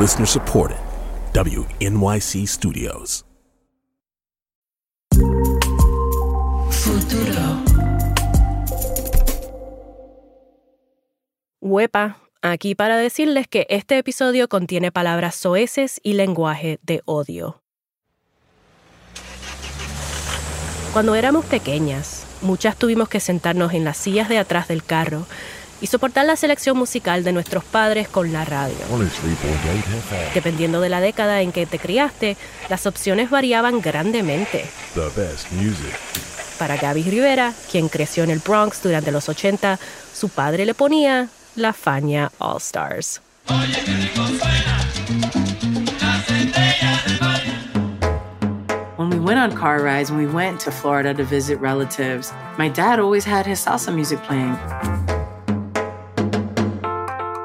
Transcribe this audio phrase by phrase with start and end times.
[0.00, 0.78] Listener supported.
[1.34, 3.26] WNYC Studios.
[6.70, 7.62] Futuro.
[11.60, 17.60] Huepa, aquí para decirles que este episodio contiene palabras soeces y lenguaje de odio.
[20.94, 25.26] Cuando éramos pequeñas, muchas tuvimos que sentarnos en las sillas de atrás del carro
[25.80, 28.76] y soportar la selección musical de nuestros padres con la radio.
[30.34, 32.36] Dependiendo de la década en que te criaste,
[32.68, 34.64] las opciones variaban grandemente.
[36.58, 39.78] Para Gaby Rivera, quien creció en el Bronx durante los 80,
[40.12, 43.20] su padre le ponía la Fania All Stars.
[48.96, 52.68] When we went on car rides, when we went to Florida to visit relatives, my
[52.68, 54.58] dad always had his salsa music playing.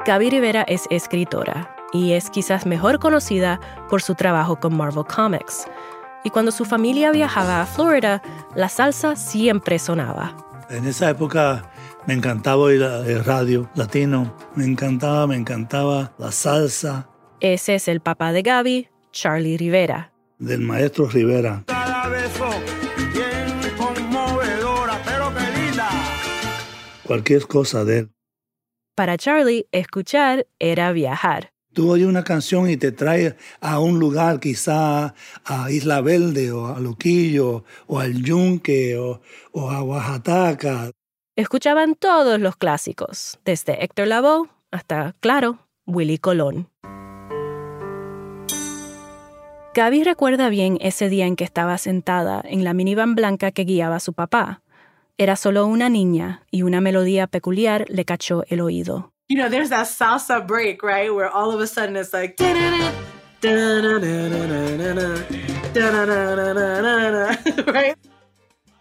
[0.06, 5.66] Gaby Rivera es escritora y es quizás mejor conocida por su trabajo con Marvel Comics.
[6.24, 8.22] Y cuando su familia viajaba a Florida,
[8.54, 10.36] la salsa siempre sonaba.
[10.70, 11.70] En esa época
[12.06, 17.08] me encantaba oír el radio latino, me encantaba, me encantaba la salsa
[17.40, 20.12] Ese es el papá de Gaby, Charlie Rivera.
[20.38, 21.62] del maestro Rivera.
[21.66, 22.48] Cada beso
[23.12, 25.88] bien conmovedora, pero qué linda.
[27.04, 28.10] Cualquier cosa de él.
[28.96, 31.52] Para Charlie, escuchar era viajar.
[31.74, 36.68] Tú oyes una canción y te trae a un lugar, quizá a Isla Verde o
[36.68, 39.20] a Luquillo o al Yunque o,
[39.52, 40.90] o a Oaxaca.
[41.36, 46.70] Escuchaban todos los clásicos, desde Héctor Lavoe hasta, claro, Willy Colón.
[49.74, 53.96] Gaby recuerda bien ese día en que estaba sentada en la minivan blanca que guiaba
[53.96, 54.62] a su papá.
[55.18, 59.12] Era solo una niña y una melodía peculiar le cachó el oído.
[59.28, 61.10] You know, there's that salsa break, right?
[61.10, 62.36] Where all of a sudden it's like.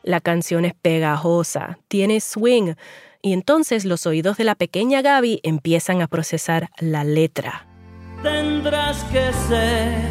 [0.04, 2.76] La canción es pegajosa, tiene swing,
[3.22, 7.66] y entonces los oídos de la pequeña Gaby empiezan a procesar la letra.
[8.22, 10.02] Tendrás que ser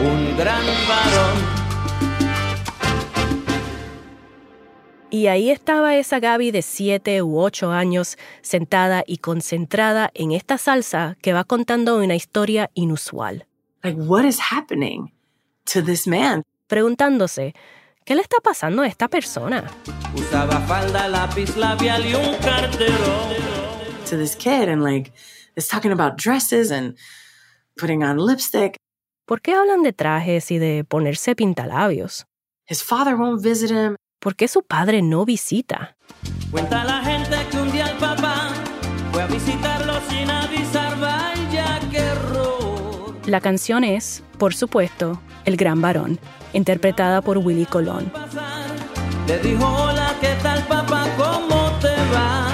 [0.00, 1.63] un gran varón.
[5.14, 10.58] Y ahí estaba esa Gaby de siete u ocho años, sentada y concentrada en esta
[10.58, 13.46] salsa que va contando una historia inusual,
[13.84, 15.12] Like, what is happening
[15.72, 16.42] to this man?
[16.66, 17.54] preguntándose,
[18.04, 19.70] ¿qué le está pasando a esta persona?
[20.16, 23.28] Usaba falda, lápiz labial y un cartero.
[24.10, 25.12] To this kid, and like,
[25.54, 26.96] it's talking about dresses and
[27.76, 28.74] putting on lipstick.
[29.26, 32.24] ¿Por qué hablan de trajes y de ponerse pintalabios?
[32.68, 33.94] His father won't visit him.
[34.24, 35.98] ¿Por qué su padre no visita?
[36.50, 38.54] Cuenta la gente que un día el papá
[39.12, 40.98] fue a visitarlo sin avisar.
[40.98, 43.14] Vaya qué error.
[43.26, 46.18] La canción es, por supuesto, El Gran Varón,
[46.54, 48.10] interpretada por Willy Colón.
[48.14, 48.64] Pasar.
[49.28, 51.06] Le dijo hola, ¿qué tal papá?
[51.18, 52.48] ¿Cómo te va?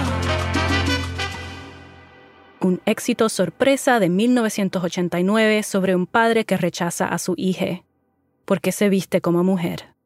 [2.59, 7.85] Un éxito sorpresa de 1989 sobre un padre que rechaza a su hija
[8.45, 10.00] porque se viste como mujer.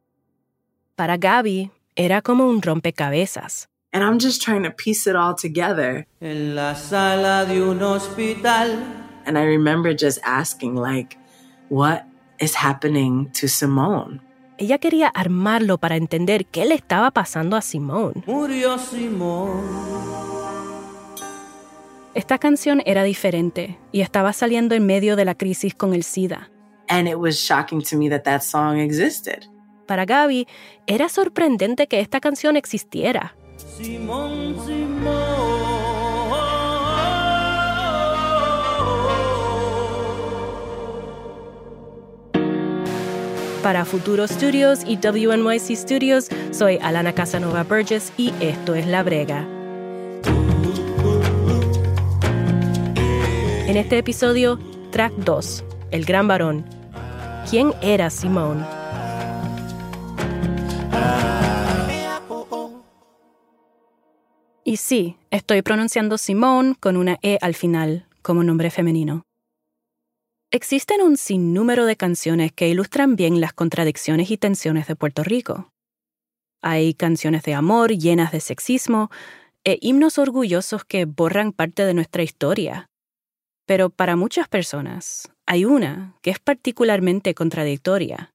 [0.97, 3.69] Para Gaby era como un rompecabezas.
[3.93, 6.07] And I'm just trying to piece it all together.
[6.21, 8.79] En la sala de un hospital.
[9.27, 11.19] And I remember just asking, like,
[11.69, 12.05] what
[12.39, 14.21] is happening to Simone?
[14.57, 18.23] Ella quería armarlo para entender qué le estaba pasando a Simone.
[18.27, 19.63] Murió Simón.
[22.15, 26.51] Esta canción era diferente y estaba saliendo en medio de la crisis con el SIDA.
[26.89, 29.49] And it was shocking to me that that song existed.
[29.87, 30.47] Para Gaby,
[30.87, 33.37] era sorprendente que esta canción existiera.
[33.57, 35.45] Simón, Simón.
[43.65, 49.49] Para Futuro Studios y WNYC Studios, soy Alana Casanova Burgess y esto es La Brega.
[53.67, 54.59] En este episodio,
[54.91, 56.67] track 2, El Gran Varón.
[57.49, 58.63] ¿Quién era Simone?
[64.85, 69.23] Sí, estoy pronunciando Simone con una E al final, como nombre femenino.
[70.51, 75.71] Existen un sinnúmero de canciones que ilustran bien las contradicciones y tensiones de Puerto Rico.
[76.61, 79.11] Hay canciones de amor llenas de sexismo
[79.65, 82.91] e himnos orgullosos que borran parte de nuestra historia.
[83.67, 88.35] Pero para muchas personas hay una que es particularmente contradictoria.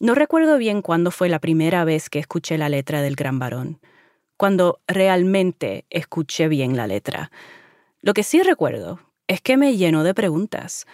[0.00, 3.80] No recuerdo bien cuándo fue la primera vez que escuché la letra del Gran Varón,
[4.36, 7.30] cuando realmente escuché bien la letra.
[8.00, 10.86] Lo que sí recuerdo es que me llenó de preguntas,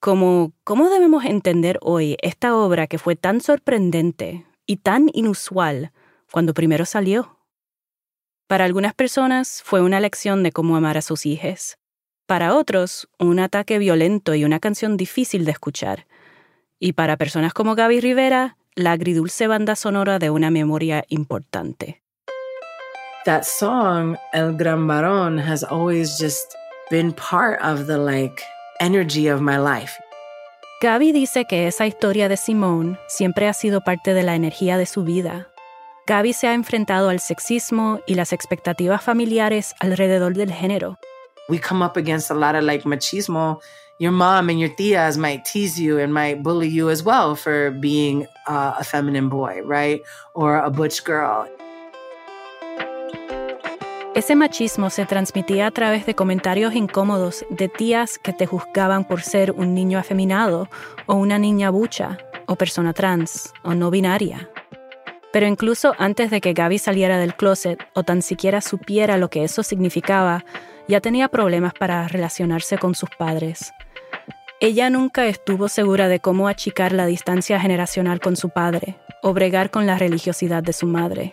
[0.00, 5.92] como ¿cómo debemos entender hoy esta obra que fue tan sorprendente y tan inusual
[6.32, 7.38] cuando primero salió?
[8.46, 11.78] Para algunas personas fue una lección de cómo amar a sus hijos.
[12.26, 16.06] Para otros, un ataque violento y una canción difícil de escuchar.
[16.78, 22.02] Y para personas como Gaby Rivera, la agridulce banda sonora de una memoria importante.
[23.26, 26.56] That song, El Gran Barón, has always just
[26.90, 28.42] been part of the like
[28.80, 30.00] energy of my life.
[30.80, 34.86] Gaby dice que esa historia de Simone siempre ha sido parte de la energía de
[34.86, 35.48] su vida.
[36.06, 40.96] Gaby se ha enfrentado al sexismo y las expectativas familiares alrededor del género.
[41.50, 43.60] We come up against a lot of like machismo.
[43.98, 47.70] Your mom and your tias might tease you and might bully you as well for
[47.70, 50.00] being uh, a feminine boy, right?
[50.34, 51.46] Or a butch girl.
[54.12, 59.22] Ese machismo se transmitía a través de comentarios incómodos de tías que te juzgaban por
[59.22, 60.68] ser un niño afeminado
[61.06, 64.50] o una niña bucha o persona trans o no binaria.
[65.32, 69.44] Pero incluso antes de que Gaby saliera del closet o tan siquiera supiera lo que
[69.44, 70.44] eso significaba,
[70.88, 73.72] ya tenía problemas para relacionarse con sus padres.
[74.58, 79.70] Ella nunca estuvo segura de cómo achicar la distancia generacional con su padre o bregar
[79.70, 81.30] con la religiosidad de su madre.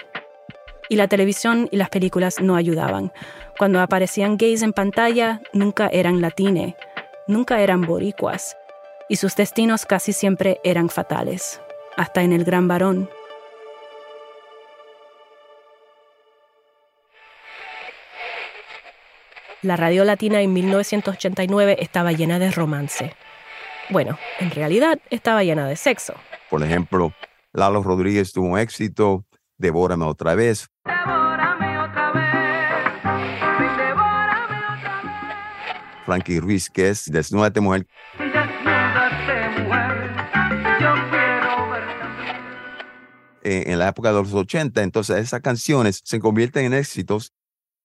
[0.89, 3.11] Y la televisión y las películas no ayudaban.
[3.57, 6.75] Cuando aparecían gays en pantalla, nunca eran latine,
[7.27, 8.55] nunca eran boricuas,
[9.09, 11.61] y sus destinos casi siempre eran fatales,
[11.97, 13.09] hasta en el gran varón.
[19.61, 23.13] La radio latina en 1989 estaba llena de romance.
[23.89, 26.13] Bueno, en realidad estaba llena de sexo.
[26.49, 27.11] Por ejemplo,
[27.51, 29.25] Lalo Rodríguez tuvo un éxito,
[29.57, 30.69] Devórame otra vez.
[36.07, 37.85] Frankie Ruiz, que es Desnúdate Mujer.
[43.43, 47.33] Eh, en la época de los 80, entonces esas canciones se convierten en éxitos.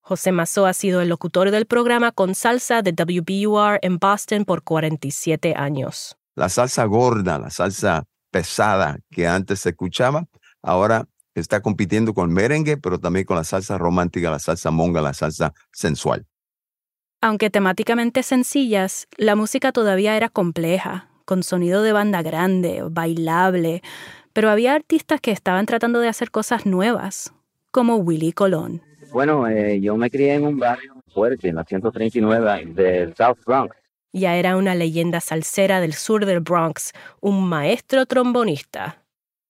[0.00, 4.62] José Mazó ha sido el locutor del programa con salsa de WBUR en Boston por
[4.62, 6.16] 47 años.
[6.36, 10.26] La salsa gorda, la salsa pesada que antes se escuchaba,
[10.62, 15.14] ahora está compitiendo con merengue, pero también con la salsa romántica, la salsa monga, la
[15.14, 16.26] salsa sensual.
[17.20, 23.82] Aunque temáticamente sencillas, la música todavía era compleja, con sonido de banda grande, bailable,
[24.32, 27.32] pero había artistas que estaban tratando de hacer cosas nuevas,
[27.70, 28.82] como Willy Colón.
[29.12, 33.76] Bueno, eh, yo me crié en un barrio fuerte, en la 139 del South Bronx.
[34.12, 39.01] Ya era una leyenda salsera del sur del Bronx, un maestro trombonista.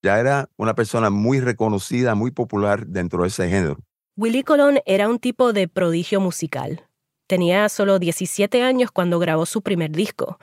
[0.03, 3.79] Ya era una persona muy reconocida, muy popular dentro de ese género.
[4.17, 6.87] Willy Colón era un tipo de prodigio musical.
[7.29, 10.39] Tenía solo 17 años cuando grabó su primer disco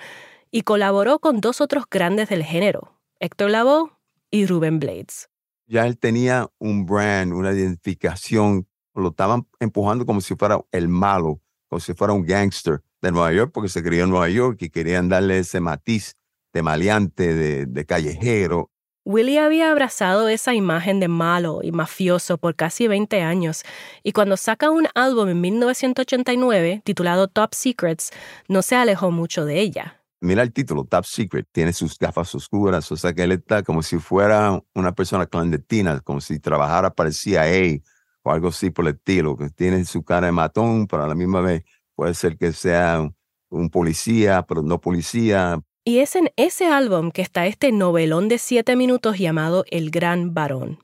[0.50, 3.92] y colaboró con dos otros grandes del género, Héctor Lavoe
[4.32, 5.30] y Ruben Blades.
[5.68, 8.66] Ya él tenía un brand, una identificación
[8.96, 13.32] lo estaban empujando como si fuera el malo, como si fuera un gangster de Nueva
[13.34, 16.16] York, porque se crió en Nueva York y querían darle ese matiz
[16.54, 18.72] de maleante, de, de callejero.
[19.10, 23.64] Willie había abrazado esa imagen de malo y mafioso por casi 20 años,
[24.04, 28.12] y cuando saca un álbum en 1989 titulado Top Secrets,
[28.48, 30.00] no se alejó mucho de ella.
[30.22, 33.82] Mira el título, Top Secret, tiene sus gafas oscuras, o sea que él está como
[33.82, 37.82] si fuera una persona clandestina, como si trabajara para el CIA
[38.22, 41.16] o algo así por el estilo, que tiene su cara de matón, pero a la
[41.16, 41.64] misma vez
[41.96, 43.10] puede ser que sea
[43.50, 45.60] un policía, pero no policía.
[45.84, 50.34] Y es en ese álbum que está este novelón de siete minutos llamado El Gran
[50.34, 50.80] Varón.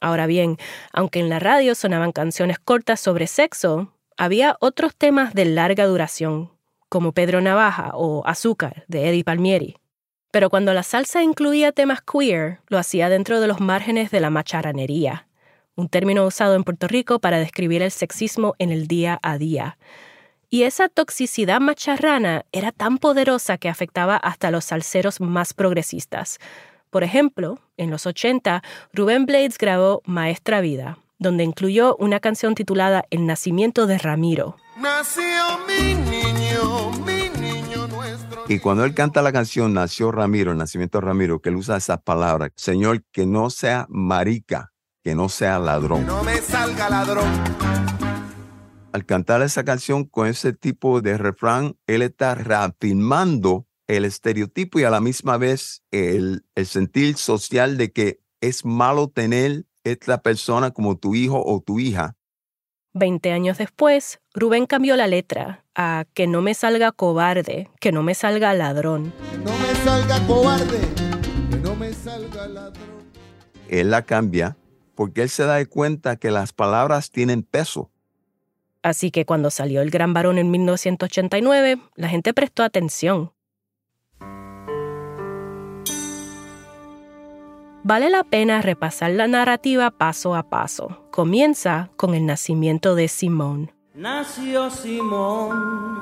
[0.00, 0.56] Ahora bien,
[0.92, 6.50] aunque en la radio sonaban canciones cortas sobre sexo, había otros temas de larga duración,
[6.88, 9.76] como Pedro Navaja o Azúcar de Eddie Palmieri.
[10.30, 14.30] Pero cuando la salsa incluía temas queer, lo hacía dentro de los márgenes de la
[14.30, 15.26] macharranería,
[15.74, 19.76] un término usado en Puerto Rico para describir el sexismo en el día a día.
[20.52, 26.40] Y esa toxicidad macharrana era tan poderosa que afectaba hasta los salseros más progresistas.
[26.90, 28.60] Por ejemplo, en los 80,
[28.92, 34.56] Rubén Blades grabó Maestra Vida, donde incluyó una canción titulada El nacimiento de Ramiro.
[34.76, 35.22] Nació
[35.68, 38.42] mi niño, mi niño nuestro.
[38.48, 41.76] Y cuando él canta la canción Nació Ramiro, el nacimiento de Ramiro, que él usa
[41.76, 44.72] esas palabras, Señor, que no sea marica,
[45.04, 46.06] que no sea ladrón.
[46.06, 48.09] No me salga ladrón.
[48.92, 54.84] Al cantar esa canción con ese tipo de refrán, él está reafirmando el estereotipo y
[54.84, 60.72] a la misma vez el, el sentir social de que es malo tener esta persona
[60.72, 62.16] como tu hijo o tu hija.
[62.92, 68.02] Veinte años después, Rubén cambió la letra a que no me salga cobarde, que no
[68.02, 69.12] me salga ladrón.
[69.44, 70.80] No me salga cobarde,
[71.48, 73.04] que no me salga ladrón.
[73.68, 74.56] Él la cambia
[74.96, 77.92] porque él se da cuenta que las palabras tienen peso.
[78.82, 83.32] Así que cuando salió El Gran Varón en 1989, la gente prestó atención.
[87.82, 91.08] Vale la pena repasar la narrativa paso a paso.
[91.10, 93.72] Comienza con el nacimiento de Simón.
[93.94, 95.98] Nació Simón.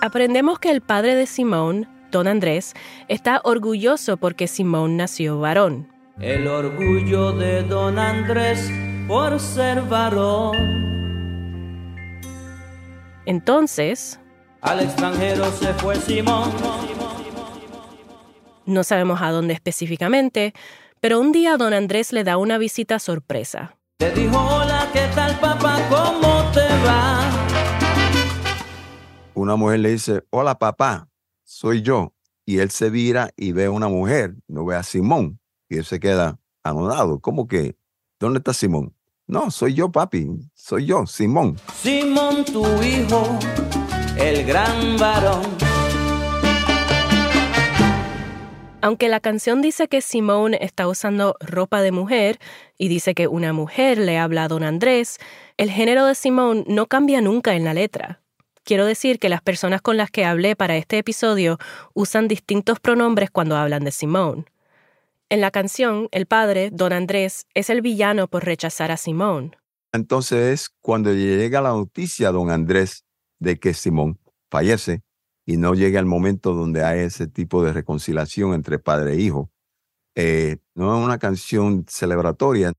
[0.00, 2.74] Aprendemos que el padre de Simón, don Andrés,
[3.08, 5.88] está orgulloso porque Simón nació varón.
[6.20, 8.70] El orgullo de don Andrés
[9.08, 10.97] por ser varón.
[13.28, 14.18] Entonces,
[14.62, 16.50] Al extranjero se fue Simón.
[18.64, 20.54] no sabemos a dónde específicamente,
[21.02, 23.76] pero un día don Andrés le da una visita sorpresa.
[23.98, 25.76] Le dijo, hola, ¿qué tal papá?
[25.90, 27.20] ¿Cómo te va?
[29.34, 31.10] Una mujer le dice, hola papá,
[31.44, 32.14] soy yo.
[32.46, 35.38] Y él se vira y ve a una mujer, no ve a Simón.
[35.68, 37.20] Y él se queda anonado.
[37.20, 37.76] ¿Cómo que?
[38.18, 38.94] ¿Dónde está Simón?
[39.30, 40.26] No, soy yo, papi.
[40.54, 41.58] Soy yo, Simón.
[41.74, 43.38] Simón, tu hijo,
[44.16, 45.42] el gran varón.
[48.80, 52.38] Aunque la canción dice que Simón está usando ropa de mujer
[52.78, 55.18] y dice que una mujer le habla a don Andrés,
[55.58, 58.22] el género de Simón no cambia nunca en la letra.
[58.64, 61.58] Quiero decir que las personas con las que hablé para este episodio
[61.92, 64.46] usan distintos pronombres cuando hablan de Simón.
[65.30, 69.56] En la canción, el padre, don Andrés, es el villano por rechazar a Simón.
[69.92, 73.04] Entonces es cuando llega la noticia a don Andrés
[73.38, 74.18] de que Simón
[74.50, 75.02] fallece
[75.46, 79.50] y no llega el momento donde hay ese tipo de reconciliación entre padre e hijo.
[80.14, 82.72] Eh, no es una canción celebratoria,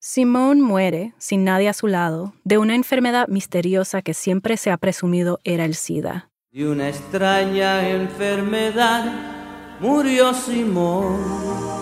[0.00, 4.76] Simón muere, sin nadie a su lado, de una enfermedad misteriosa que siempre se ha
[4.76, 6.30] presumido era el SIDA.
[6.52, 9.12] De una extraña enfermedad
[9.80, 11.77] murió Simón.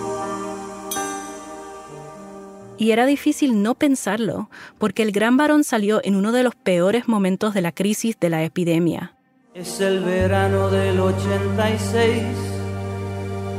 [2.77, 7.07] Y era difícil no pensarlo, porque el gran varón salió en uno de los peores
[7.07, 9.13] momentos de la crisis de la epidemia.
[9.55, 12.23] Es el verano del 86.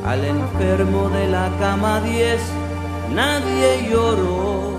[0.04, 2.40] Al enfermo de la cama 10
[3.12, 4.78] nadie lloró.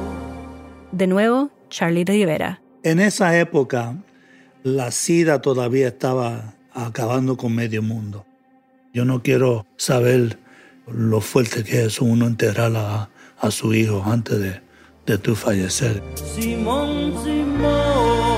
[0.93, 2.61] De nuevo, Charlie Rivera.
[2.83, 3.97] En esa época,
[4.63, 8.25] la SIDA todavía estaba acabando con medio mundo.
[8.93, 10.39] Yo no quiero saber
[10.87, 14.61] lo fuerte que es uno enterrar a, a su hijo antes de,
[15.05, 16.03] de tu fallecer.
[16.15, 18.29] Simón, Simón.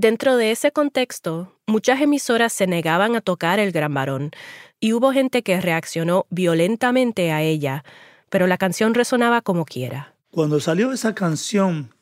[0.00, 4.30] Dentro de ese contexto, muchas emisoras se negaban a tocar el gran varón,
[4.78, 7.82] y hubo gente que reaccionó violentamente a ella,
[8.30, 10.14] pero la canción resonaba como quiera.
[10.30, 11.94] Cuando salió esa canción,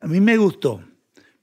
[0.00, 0.82] a mí me gustó.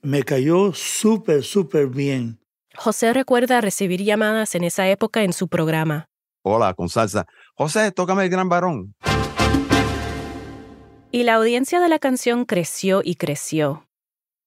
[0.02, 2.40] Me cayó súper, súper bien.
[2.76, 6.08] José recuerda recibir llamadas en esa época en su programa.
[6.42, 7.26] hola, con salsa.
[7.56, 8.96] José, tócame el gran varón.
[11.12, 13.88] Y la audiencia de la canción creció y creció.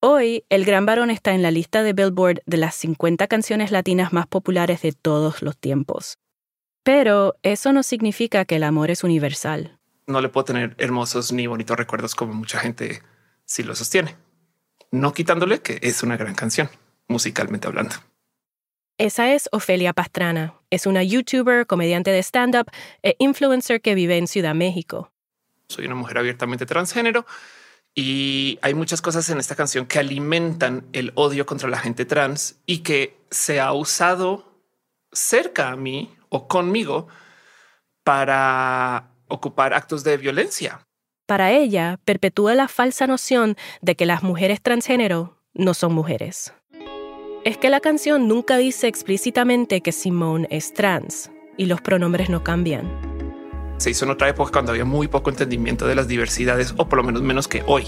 [0.03, 4.15] Hoy, El Gran Varón está en la lista de Billboard de las 50 canciones latinas
[4.15, 6.17] más populares de todos los tiempos.
[6.83, 9.80] Pero eso no significa que el amor es universal.
[10.07, 13.03] No le puedo tener hermosos ni bonitos recuerdos como mucha gente
[13.45, 14.17] sí lo sostiene.
[14.91, 16.69] No quitándole que es una gran canción,
[17.09, 17.95] musicalmente hablando.
[18.99, 20.55] Esa es Ofelia Pastrana.
[20.69, 22.71] Es una youtuber, comediante de stand-up
[23.03, 25.11] e influencer que vive en Ciudad México.
[25.69, 27.25] Soy una mujer abiertamente transgénero
[27.95, 32.61] y hay muchas cosas en esta canción que alimentan el odio contra la gente trans
[32.67, 34.61] y que se ha usado
[35.13, 37.09] cerca a mí o conmigo
[38.05, 40.87] para ocupar actos de violencia.
[41.27, 46.53] Para ella, perpetúa la falsa noción de que las mujeres transgénero no son mujeres.
[47.45, 52.43] Es que la canción nunca dice explícitamente que Simone es trans y los pronombres no
[52.43, 52.91] cambian.
[53.79, 56.99] Se hizo en otra época cuando había muy poco entendimiento de las diversidades o por
[56.99, 57.87] lo menos menos que hoy.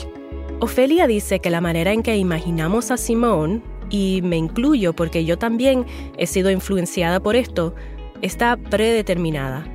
[0.60, 5.36] Ofelia dice que la manera en que imaginamos a Simone, y me incluyo porque yo
[5.36, 5.84] también
[6.16, 7.74] he sido influenciada por esto,
[8.22, 9.66] está predeterminada.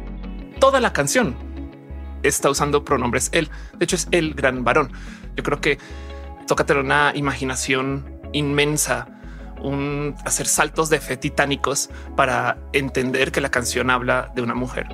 [0.59, 1.35] Toda la canción
[2.27, 3.49] está usando pronombres él.
[3.77, 4.91] De hecho, es el gran varón.
[5.35, 5.77] Yo creo que
[6.47, 9.07] toca tener una imaginación inmensa,
[9.61, 14.87] un hacer saltos de fe titánicos para entender que la canción habla de una mujer.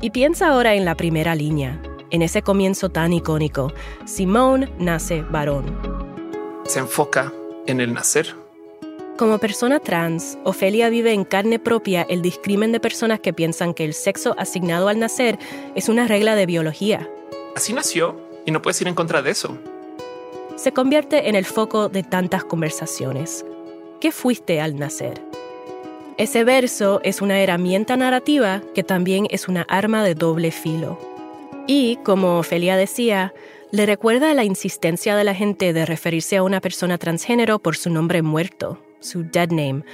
[0.00, 1.80] Y piensa ahora en la primera línea,
[2.10, 3.72] en ese comienzo tan icónico.
[4.04, 5.64] Simone nace varón.
[6.66, 7.32] Se enfoca
[7.66, 8.43] en el nacer.
[9.16, 13.84] Como persona trans, Ofelia vive en carne propia el discrimen de personas que piensan que
[13.84, 15.38] el sexo asignado al nacer
[15.76, 17.08] es una regla de biología.
[17.54, 19.56] Así nació y no puedes ir en contra de eso.
[20.56, 23.46] Se convierte en el foco de tantas conversaciones.
[24.00, 25.22] ¿Qué fuiste al nacer?
[26.18, 30.98] Ese verso es una herramienta narrativa que también es una arma de doble filo.
[31.68, 33.32] Y, como Ofelia decía,
[33.70, 37.90] le recuerda la insistencia de la gente de referirse a una persona transgénero por su
[37.90, 39.84] nombre muerto, su dead name,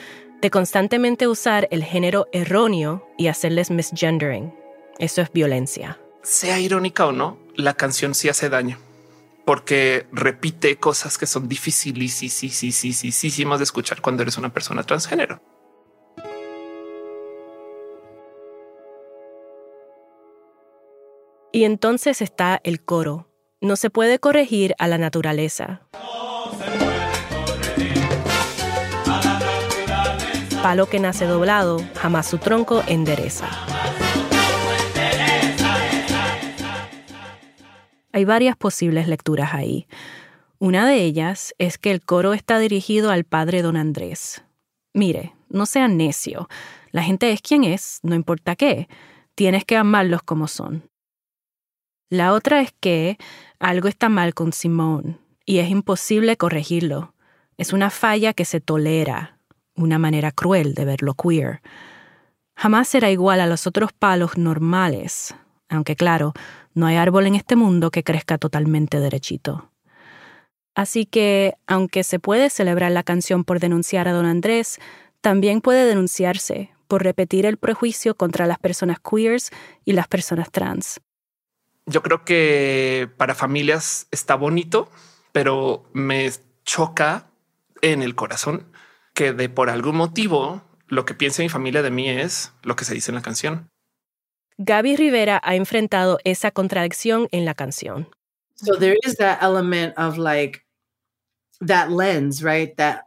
[0.40, 4.54] de constantemente usar el género erróneo y hacerles misgendering.
[4.98, 6.00] Eso es violencia.
[6.22, 8.78] Sea irónica o no, la canción sí hace daño
[9.50, 15.42] porque repite cosas que son dificilísimas de escuchar cuando eres una persona transgénero.
[21.52, 23.26] Y entonces está el coro.
[23.60, 25.82] No se puede corregir a la naturaleza.
[30.62, 33.48] Palo que nace doblado, jamás su tronco endereza.
[38.12, 39.86] Hay varias posibles lecturas ahí.
[40.58, 44.44] Una de ellas es que el coro está dirigido al padre don Andrés.
[44.92, 46.46] Mire, no sea necio.
[46.90, 48.86] La gente es quien es, no importa qué.
[49.34, 50.90] Tienes que amarlos como son.
[52.10, 53.16] La otra es que
[53.58, 57.14] algo está mal con Simón y es imposible corregirlo.
[57.56, 59.39] Es una falla que se tolera,
[59.82, 61.60] una manera cruel de verlo queer.
[62.56, 65.34] Jamás será igual a los otros palos normales,
[65.68, 66.32] aunque claro,
[66.74, 69.70] no hay árbol en este mundo que crezca totalmente derechito.
[70.74, 74.78] Así que, aunque se puede celebrar la canción por denunciar a don Andrés,
[75.20, 79.50] también puede denunciarse por repetir el prejuicio contra las personas queers
[79.84, 81.00] y las personas trans.
[81.86, 84.90] Yo creo que para familias está bonito,
[85.32, 86.30] pero me
[86.64, 87.30] choca
[87.82, 88.66] en el corazón
[89.14, 92.84] que de por algún motivo lo que piensa mi familia de mí es lo que
[92.84, 93.70] se dice en la canción.
[94.58, 98.08] Gaby Rivera ha enfrentado esa contradicción en la canción.
[98.56, 100.66] So there is that element of like
[101.66, 102.76] that lens, right?
[102.76, 103.06] That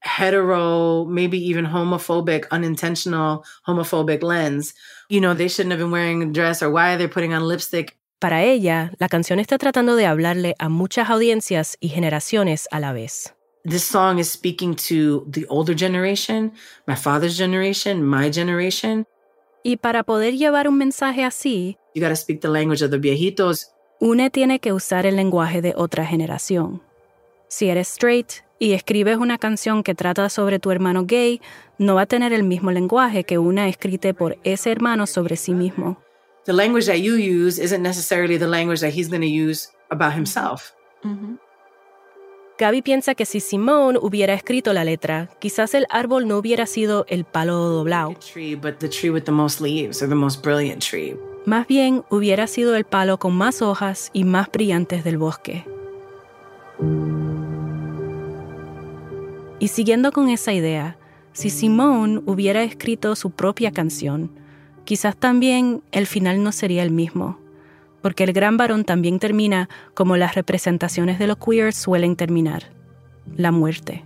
[0.00, 4.74] hetero, maybe even homophobic, unintentional homophobic lens.
[5.08, 7.46] You know, they shouldn't have been wearing a dress or why are they putting on
[7.46, 7.96] lipstick?
[8.18, 12.92] Para ella, la canción está tratando de hablarle a muchas audiencias y generaciones a la
[12.92, 13.34] vez.
[13.62, 16.52] This song is speaking to the older generation,
[16.86, 19.06] my father's generation, my generation.
[19.62, 23.72] Y para poder llevar un mensaje así, you gotta speak the language of the viejitos.
[24.00, 26.80] Une tiene que usar el lenguaje de otra generación.
[27.48, 31.42] Si eres straight y escribes una canción que trata sobre tu hermano gay,
[31.76, 35.52] no va a tener el mismo lenguaje que una escrita por ese hermano sobre sí
[35.52, 35.98] mismo.
[36.46, 40.14] The language that you use isn't necessarily the language that he's going to use about
[40.14, 40.72] himself.
[41.02, 41.49] Mm -hmm.
[42.60, 47.06] Gaby piensa que si Simone hubiera escrito la letra, quizás el árbol no hubiera sido
[47.08, 48.14] el palo doblado.
[51.46, 55.64] Más bien hubiera sido el palo con más hojas y más brillantes del bosque.
[59.58, 60.98] Y siguiendo con esa idea,
[61.32, 64.32] si Simone hubiera escrito su propia canción,
[64.84, 67.39] quizás también el final no sería el mismo
[68.02, 72.70] porque el gran varón también termina como las representaciones de los queer suelen terminar,
[73.36, 74.04] la muerte.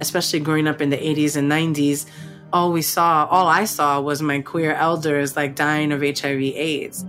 [0.00, 2.06] Especially growing up in the 80s and 90s,
[2.52, 7.04] all we saw, all I saw was my queer elders like dying of HIV AIDS.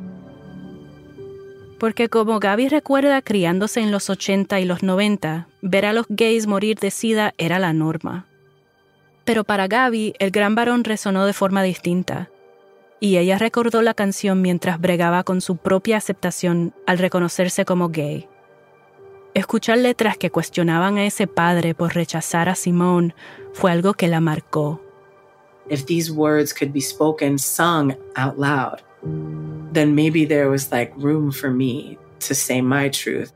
[1.80, 6.48] Porque como Gaby recuerda criándose en los 80 y los 90, ver a los gays
[6.48, 8.26] morir de sida era la norma.
[9.26, 12.30] Pero para Gaby, el gran varón resonó de forma distinta
[13.00, 18.28] y ella recordó la canción mientras bregaba con su propia aceptación al reconocerse como gay.
[19.34, 23.14] Escuchar letras que cuestionaban a ese padre por rechazar a Simón
[23.54, 24.82] fue algo que la marcó.
[25.70, 28.82] If these words could be spoken, sung out loud,
[29.74, 33.32] then maybe there was like room for me to say my truth.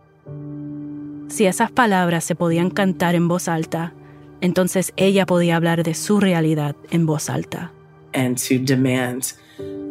[1.27, 3.93] Si esas palabras se podían cantar en voz alta,
[4.41, 7.71] entonces ella podía hablar de su realidad en voz alta.
[8.13, 9.33] And to demand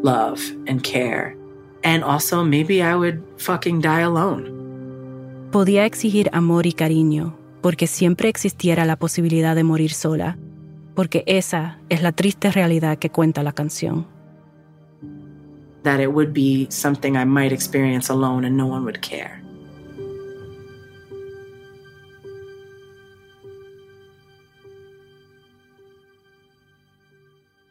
[0.02, 1.36] love and care.
[1.82, 4.50] And also, maybe I would fucking die alone.
[5.50, 10.36] Podía exigir amor y cariño, porque siempre existiera la posibilidad de morir sola,
[10.94, 14.06] porque esa es la triste realidad que cuenta la canción.
[15.82, 19.39] That it would be something I might experience alone and no one would care.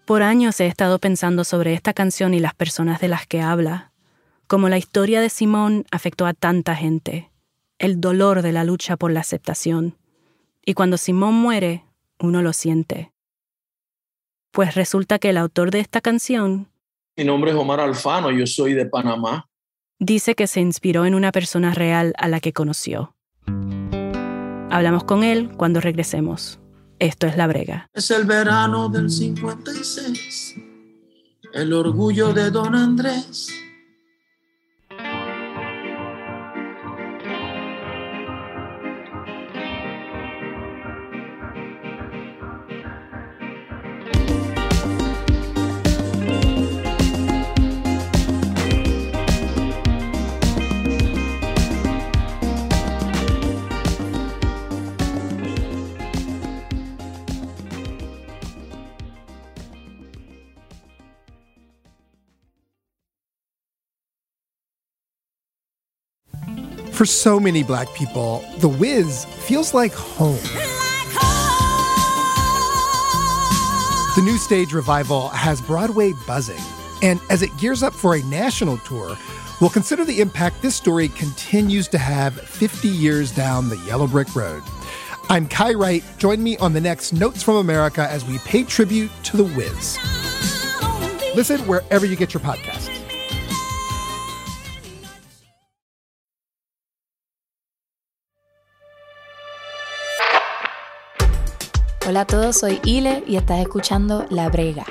[0.10, 3.92] Por años he estado pensando sobre esta canción y las personas de las que habla,
[4.48, 7.30] como la historia de Simón afectó a tanta gente,
[7.78, 10.00] el dolor de la lucha por la aceptación.
[10.66, 11.86] Y cuando Simón muere,
[12.20, 13.12] uno lo siente.
[14.50, 16.70] Pues resulta que el autor de esta canción
[17.16, 19.48] Mi nombre es Omar Alfano, yo soy de Panamá.
[20.00, 23.14] dice que se inspiró en una persona real a la que conoció.
[24.72, 26.60] Hablamos con él cuando regresemos.
[27.00, 27.90] Esto es La Brega.
[27.94, 30.56] Es el verano del 56,
[31.54, 33.48] el orgullo de Don Andrés.
[67.00, 70.36] For so many black people, The Wiz feels like home.
[74.18, 76.60] The new stage revival has Broadway buzzing,
[77.02, 79.18] and as it gears up for a national tour,
[79.62, 84.36] we'll consider the impact this story continues to have 50 years down the yellow brick
[84.36, 84.62] road.
[85.30, 86.04] I'm Kai Wright.
[86.18, 89.98] Join me on the next Notes from America as we pay tribute to The Wiz.
[91.34, 92.79] Listen wherever you get your podcasts.
[102.10, 104.84] Hola a todos, soy Ile y estás escuchando La Brega.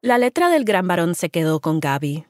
[0.00, 2.24] La letra del gran varón se quedó con Gaby.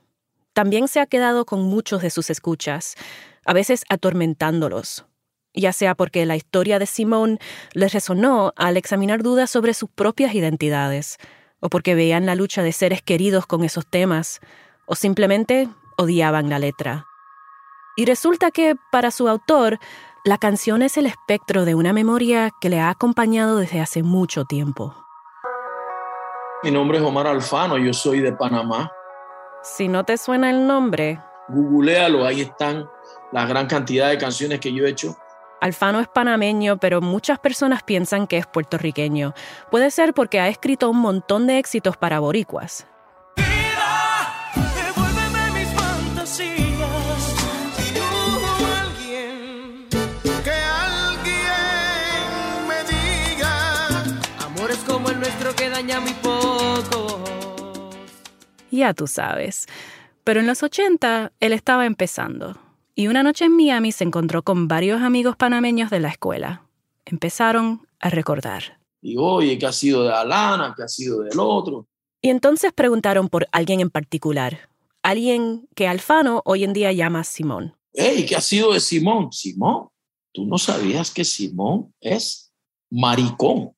[0.52, 2.96] También se ha quedado con muchos de sus escuchas,
[3.44, 5.06] a veces atormentándolos,
[5.54, 7.38] ya sea porque la historia de Simón
[7.72, 11.18] les resonó al examinar dudas sobre sus propias identidades,
[11.60, 14.40] o porque veían la lucha de seres queridos con esos temas,
[14.86, 17.06] o simplemente odiaban la letra.
[17.96, 19.78] Y resulta que, para su autor,
[20.22, 24.44] la canción es el espectro de una memoria que le ha acompañado desde hace mucho
[24.44, 24.94] tiempo.
[26.62, 28.92] Mi nombre es Omar Alfano, yo soy de Panamá.
[29.62, 32.88] Si no te suena el nombre, Googlealo, ahí están
[33.32, 35.16] la gran cantidad de canciones que yo he hecho.
[35.60, 39.32] Alfano es panameño, pero muchas personas piensan que es puertorriqueño.
[39.70, 42.86] Puede ser porque ha escrito un montón de éxitos para boricuas.
[55.56, 57.20] Que daña muy poco.
[58.70, 59.66] Ya tú sabes.
[60.24, 62.58] Pero en los 80 él estaba empezando.
[62.94, 66.66] Y una noche en Miami se encontró con varios amigos panameños de la escuela.
[67.04, 68.80] Empezaron a recordar.
[69.00, 70.74] Y oye, ¿qué ha sido de Alana?
[70.76, 71.86] ¿Qué ha sido del otro?
[72.20, 74.68] Y entonces preguntaron por alguien en particular.
[75.02, 77.76] Alguien que Alfano hoy en día llama Simón.
[77.92, 79.30] Hey, ¿qué ha sido de Simón?
[79.30, 79.88] Simón,
[80.32, 82.52] tú no sabías que Simón es
[82.90, 83.75] maricón.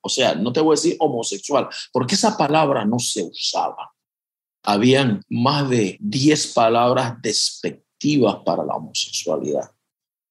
[0.00, 3.92] O sea, no te voy a decir homosexual, porque esa palabra no se usaba.
[4.62, 9.70] Habían más de 10 palabras despectivas para la homosexualidad.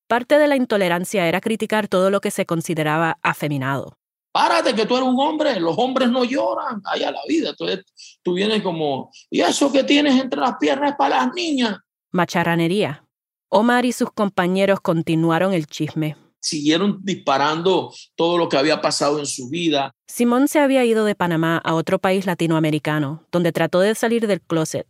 [0.07, 3.99] Parte de la intolerancia era criticar todo lo que se consideraba afeminado.
[4.31, 7.49] Párate que tú eres un hombre, los hombres no lloran, hay a la vida.
[7.49, 7.85] Entonces
[8.21, 11.77] tú vienes como, ¿y eso que tienes entre las piernas para las niñas?
[12.11, 13.05] Macharranería.
[13.49, 16.15] Omar y sus compañeros continuaron el chisme.
[16.41, 19.91] Siguieron disparando todo lo que había pasado en su vida.
[20.07, 24.41] Simón se había ido de Panamá a otro país latinoamericano, donde trató de salir del
[24.41, 24.87] closet,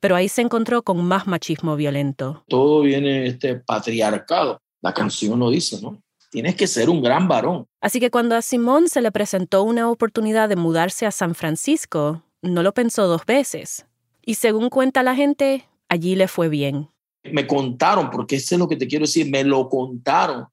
[0.00, 2.44] pero ahí se encontró con más machismo violento.
[2.48, 4.60] Todo viene este patriarcado.
[4.80, 6.02] La canción lo dice, ¿no?
[6.30, 7.66] Tienes que ser un gran varón.
[7.80, 12.22] Así que cuando a Simón se le presentó una oportunidad de mudarse a San Francisco,
[12.42, 13.86] no lo pensó dos veces.
[14.24, 16.90] Y según cuenta la gente, allí le fue bien.
[17.24, 20.46] Me contaron, porque eso es lo que te quiero decir, me lo contaron.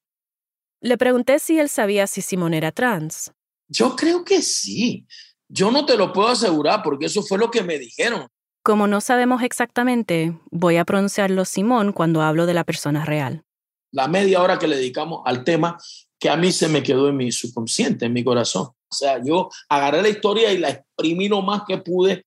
[0.81, 3.31] Le pregunté si él sabía si Simón era trans.
[3.67, 5.07] Yo creo que sí.
[5.47, 8.27] Yo no te lo puedo asegurar porque eso fue lo que me dijeron.
[8.63, 13.43] Como no sabemos exactamente, voy a pronunciarlo Simón cuando hablo de la persona real.
[13.91, 15.77] La media hora que le dedicamos al tema
[16.19, 18.69] que a mí se me quedó en mi subconsciente, en mi corazón.
[18.87, 22.25] O sea, yo agarré la historia y la exprimí lo más que pude.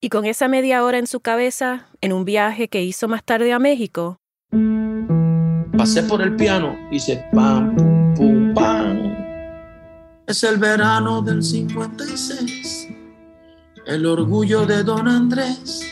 [0.00, 3.52] Y con esa media hora en su cabeza, en un viaje que hizo más tarde
[3.52, 4.18] a México,
[5.76, 9.14] Pasé por el piano, hice pam, pum, pum, pam.
[10.26, 12.88] Es el verano del 56,
[13.86, 15.86] el orgullo de Don Andrés.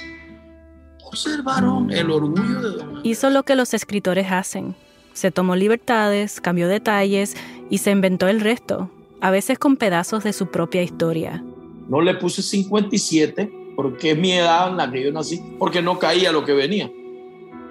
[1.03, 4.75] Por ser varón, El orgullo de Don hizo lo que los escritores hacen.
[5.13, 7.37] Se tomó libertades, cambió detalles
[7.69, 11.45] y se inventó el resto, a veces con pedazos de su propia historia.
[11.89, 15.99] No le puse 57 porque es mi edad en la que yo nací, porque no
[15.99, 16.91] caía lo que venía.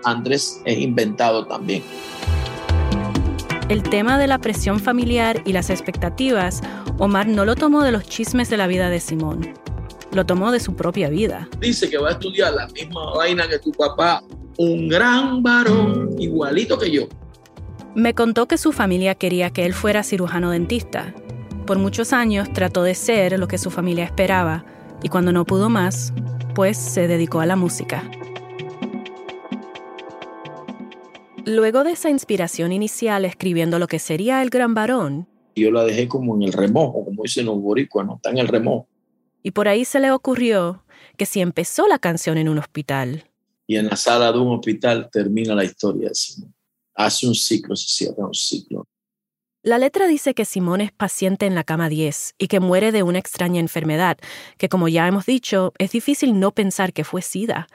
[0.03, 1.83] Andrés es inventado también.
[3.69, 6.61] El tema de la presión familiar y las expectativas,
[6.99, 9.53] Omar no lo tomó de los chismes de la vida de Simón,
[10.11, 11.47] lo tomó de su propia vida.
[11.59, 14.21] Dice que va a estudiar la misma vaina que tu papá,
[14.57, 17.07] un gran varón, igualito que yo.
[17.95, 21.13] Me contó que su familia quería que él fuera cirujano dentista.
[21.65, 24.65] Por muchos años trató de ser lo que su familia esperaba
[25.01, 26.13] y cuando no pudo más,
[26.53, 28.03] pues se dedicó a la música.
[31.45, 36.07] Luego de esa inspiración inicial escribiendo lo que sería el gran varón, yo la dejé
[36.07, 38.15] como en el remojo, como dicen los boricuas, ¿no?
[38.15, 38.87] Está en el remojo.
[39.43, 40.83] Y por ahí se le ocurrió
[41.17, 43.29] que si empezó la canción en un hospital.
[43.67, 46.53] Y en la sala de un hospital termina la historia de Simón.
[46.95, 48.87] Hace un ciclo, se cierra un ciclo.
[49.63, 53.03] La letra dice que Simón es paciente en la cama 10 y que muere de
[53.03, 54.17] una extraña enfermedad,
[54.57, 57.67] que como ya hemos dicho, es difícil no pensar que fue SIDA.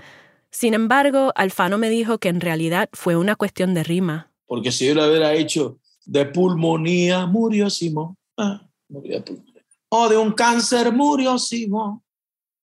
[0.50, 4.32] Sin embargo, Alfano me dijo que en realidad fue una cuestión de rima.
[4.46, 8.16] Porque si yo le hubiera hecho de pulmonía, murió Simón.
[8.36, 9.64] Ah, murió de pulmonía.
[9.90, 12.02] O de un cáncer murió Simón.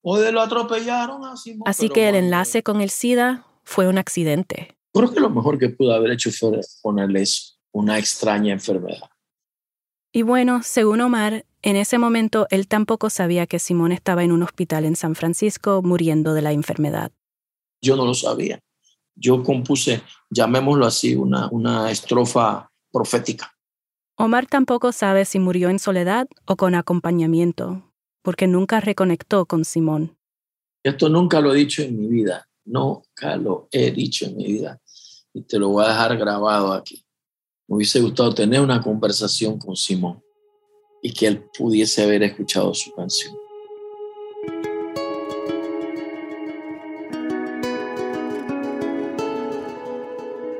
[0.01, 1.63] O de lo atropellaron a Simón.
[1.67, 4.75] Así que el enlace con el SIDA fue un accidente.
[4.93, 9.09] Creo que lo mejor que pudo haber hecho fue ponerles una extraña enfermedad.
[10.13, 14.43] Y bueno, según Omar, en ese momento él tampoco sabía que Simón estaba en un
[14.43, 17.11] hospital en San Francisco muriendo de la enfermedad.
[17.85, 18.59] Yo no lo sabía.
[19.15, 23.53] Yo compuse, llamémoslo así, una, una estrofa profética.
[24.17, 27.93] Omar tampoco sabe si murió en soledad o con acompañamiento,
[28.23, 30.17] porque nunca reconectó con Simón.
[30.83, 34.81] Esto nunca lo he dicho en mi vida, nunca lo he dicho en mi vida.
[35.31, 37.05] Y te lo voy a dejar grabado aquí.
[37.67, 40.23] Me hubiese gustado tener una conversación con Simón
[41.03, 43.44] y que él pudiese haber escuchado su canción.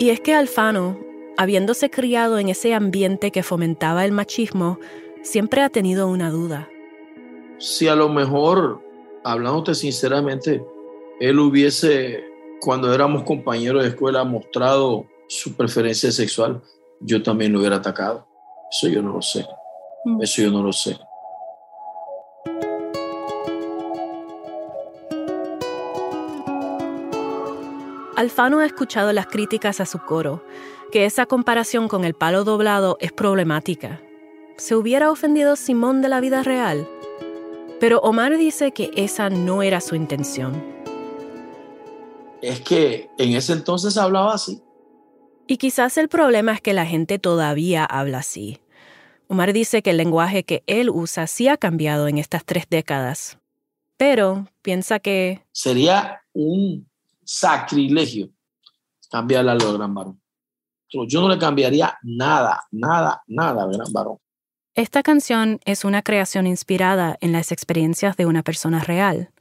[0.05, 0.99] Y es que Alfano,
[1.35, 4.77] habiéndose criado en ese ambiente que fomentaba el machismo,
[5.23, 6.69] siempre ha tenido una duda.
[7.57, 8.83] Si a lo mejor,
[9.23, 10.63] hablándote sinceramente,
[11.19, 12.23] él hubiese,
[12.61, 16.61] cuando éramos compañeros de escuela, mostrado su preferencia sexual,
[16.99, 18.27] yo también lo hubiera atacado.
[18.71, 19.43] Eso yo no lo sé.
[20.21, 20.99] Eso yo no lo sé.
[28.25, 30.43] Alfano ha escuchado las críticas a su coro,
[30.91, 34.01] que esa comparación con el palo doblado es problemática.
[34.57, 36.87] ¿Se hubiera ofendido Simón de la vida real?
[37.79, 40.63] Pero Omar dice que esa no era su intención.
[42.41, 44.59] Es que en ese entonces hablaba así.
[45.45, 48.59] Y quizás el problema es que la gente todavía habla así.
[49.27, 53.37] Omar dice que el lenguaje que él usa sí ha cambiado en estas tres décadas.
[53.97, 55.45] Pero piensa que...
[55.51, 56.87] Sería un
[57.25, 58.29] sacrilegio
[59.09, 60.21] cambiarle al gran varón.
[61.07, 64.17] Yo no le cambiaría nada, nada, nada al gran varón.
[64.75, 69.31] Esta canción es una creación inspirada en las experiencias de una persona real.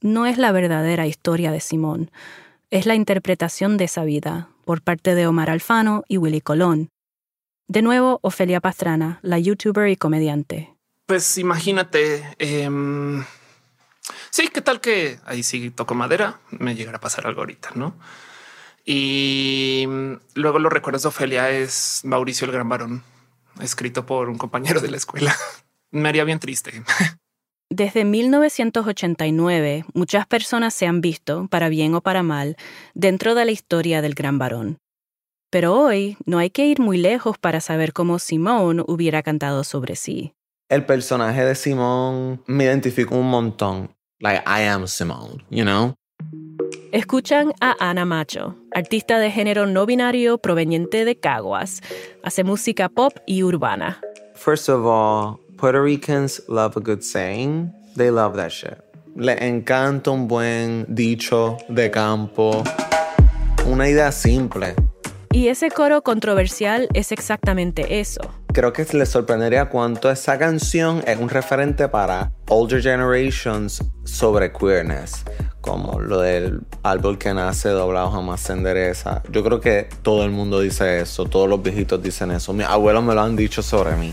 [0.00, 2.10] No es la verdadera historia de Simón,
[2.70, 6.90] es la interpretación de esa vida por parte de Omar Alfano y Willy Colón.
[7.68, 10.74] De nuevo, Ofelia Pastrana, la youtuber y comediante.
[11.06, 13.24] Pues imagínate, em,
[14.30, 16.40] sí, ¿qué tal que ahí sí toco madera?
[16.50, 17.94] Me llegará a pasar algo ahorita, ¿no?
[18.84, 19.86] Y
[20.34, 23.02] luego los recuerdos de Ofelia es Mauricio el Gran Varón,
[23.60, 25.34] escrito por un compañero de la escuela.
[25.90, 26.82] Me haría bien triste.
[27.68, 32.56] Desde 1989, muchas personas se han visto, para bien o para mal,
[32.94, 34.78] dentro de la historia del Gran Varón.
[35.50, 39.94] Pero hoy no hay que ir muy lejos para saber cómo Simón hubiera cantado sobre
[39.96, 40.32] sí.
[40.68, 43.90] El personaje de Simón me identifico un montón.
[44.22, 45.94] Like, I am Simone, you know?
[46.92, 51.80] Escuchan a Ana Macho, artista de género no binario proveniente de Caguas.
[52.22, 53.98] Hace música pop y urbana.
[54.34, 57.72] First of all, Puerto Ricans love a good saying.
[57.96, 58.78] They love that shit.
[59.16, 62.62] Le encanta un buen dicho de campo.
[63.66, 64.74] Una idea simple.
[65.32, 68.20] Y ese coro controversial es exactamente eso.
[68.52, 75.24] Creo que les sorprendería cuánto esa canción es un referente para older generations sobre queerness,
[75.60, 79.22] como lo del árbol que nace doblado jamás se endereza.
[79.30, 82.52] Yo creo que todo el mundo dice eso, todos los viejitos dicen eso.
[82.52, 84.12] Mis abuelos me lo han dicho sobre mí.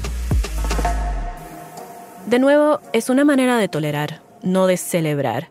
[2.28, 5.50] De nuevo, es una manera de tolerar, no de celebrar.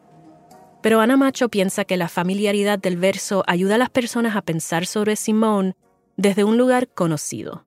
[0.83, 4.87] Pero Ana Macho piensa que la familiaridad del verso ayuda a las personas a pensar
[4.87, 5.75] sobre Simón
[6.17, 7.67] desde un lugar conocido.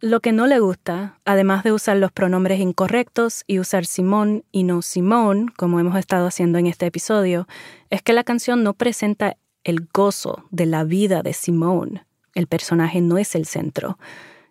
[0.00, 4.64] Lo que no le gusta, además de usar los pronombres incorrectos y usar Simón y
[4.64, 7.48] no Simón, como hemos estado haciendo en este episodio,
[7.88, 12.02] es que la canción no presenta el gozo de la vida de Simón.
[12.34, 13.98] El personaje no es el centro.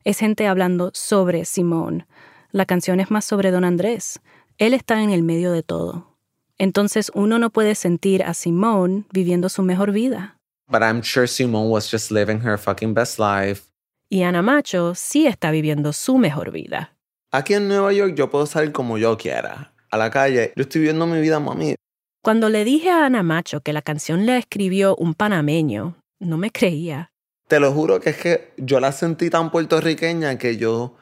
[0.03, 2.08] Es gente hablando sobre Simón.
[2.51, 4.19] La canción es más sobre Don Andrés.
[4.58, 6.14] Él está en el medio de todo.
[6.57, 10.37] Entonces uno no puede sentir a Simón viviendo su mejor vida.
[10.67, 13.63] But I'm sure Simone was just living her fucking best life.
[14.09, 16.95] Y Ana Macho sí está viviendo su mejor vida.
[17.31, 19.73] Aquí en Nueva York yo puedo salir como yo quiera.
[19.91, 21.75] A la calle, yo estoy viviendo mi vida, mami.
[22.21, 26.49] Cuando le dije a Ana Macho que la canción la escribió un panameño, no me
[26.51, 27.11] creía.
[27.47, 30.95] Te lo juro que es que yo la sentí tan puertorriqueña que yo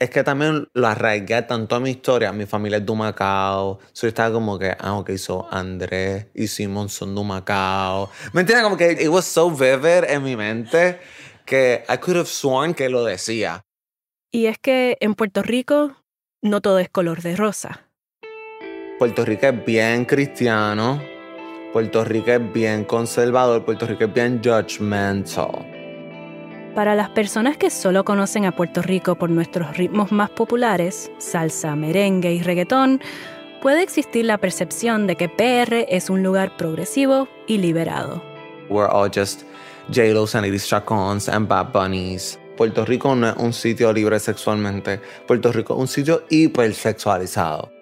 [0.00, 2.32] es que también lo arraigué tanto a mi historia.
[2.32, 3.78] Mi familia es de Macao.
[3.92, 8.10] So yo estaba como que, ah, ok, so Andrés y Simón son de Macao.
[8.32, 8.64] ¿Me entiendes?
[8.64, 10.98] Como que it was so vivid en mi mente
[11.44, 13.62] que I could have sworn que lo decía.
[14.32, 15.96] Y es que en Puerto Rico
[16.40, 17.90] no todo es color de rosa.
[18.98, 21.02] Puerto Rico es bien cristiano.
[21.74, 23.66] Puerto Rico es bien conservador.
[23.66, 25.69] Puerto Rico es bien judgmental.
[26.74, 31.74] Para las personas que solo conocen a Puerto Rico por nuestros ritmos más populares, salsa,
[31.74, 33.00] merengue y reggaetón,
[33.60, 38.22] puede existir la percepción de que PR es un lugar progresivo y liberado.
[38.68, 39.42] We're all just
[39.88, 42.38] J-Lo's and Chacons and Bad Bunnies.
[42.56, 45.00] Puerto Rico no es un sitio libre sexualmente.
[45.26, 47.72] Puerto Rico es un sitio hipersexualizado.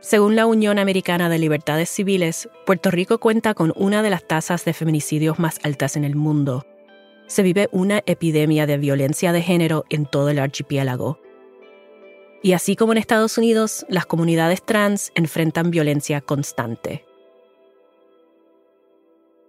[0.00, 4.64] Según la Unión Americana de Libertades Civiles, Puerto Rico cuenta con una de las tasas
[4.64, 6.64] de feminicidios más altas en el mundo
[7.26, 11.18] se vive una epidemia de violencia de género en todo el archipiélago.
[12.42, 17.04] Y así como en Estados Unidos, las comunidades trans enfrentan violencia constante.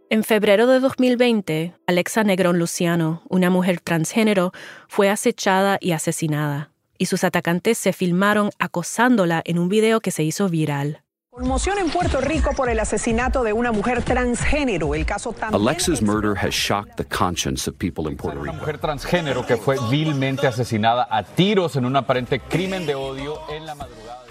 [0.09, 4.51] En febrero de 2020, Alexa Negrón Luciano, una mujer transgénero,
[4.87, 10.23] fue acechada y asesinada, y sus atacantes se filmaron acosándola en un video que se
[10.23, 11.04] hizo viral.
[11.35, 14.95] Conmoción en Puerto Rico por el asesinato de una mujer transgénero.
[14.95, 18.61] El caso también Alexa's murder has shocked the conscience of people in Puerto Una Rico.
[18.61, 23.65] mujer transgénero que fue vilmente asesinada a tiros en un aparente crimen de odio en
[23.65, 24.23] la madrugada.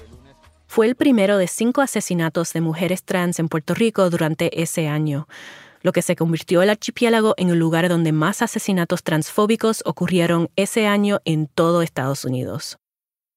[0.66, 5.28] Fue el primero de cinco asesinatos de mujeres trans en Puerto Rico durante ese año,
[5.82, 10.86] lo que se convirtió el archipiélago en el lugar donde más asesinatos transfóbicos ocurrieron ese
[10.86, 12.78] año en todo Estados Unidos.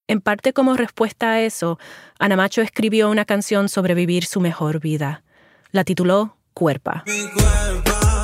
[0.10, 1.80] En parte como respuesta a eso,
[2.18, 5.22] Ana Macho escribió una canción sobre vivir su mejor vida.
[5.72, 7.04] La tituló Cuerpa.